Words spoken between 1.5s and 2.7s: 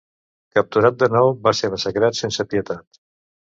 ser massacrat sense